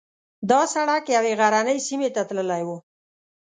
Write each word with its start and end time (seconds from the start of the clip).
دا 0.49 0.61
سړک 0.73 1.03
یوې 1.15 1.33
غرنۍ 1.39 1.77
سیمې 1.87 2.09
ته 2.15 2.21
تللی 2.29 2.63
و. 2.67 2.69